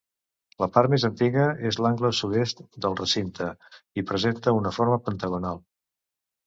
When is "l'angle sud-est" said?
1.87-2.65